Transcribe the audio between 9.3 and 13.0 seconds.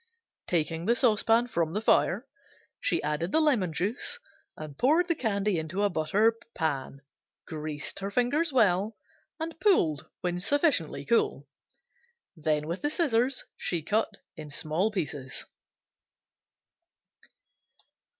and pulled when sufficiently cool. Then with the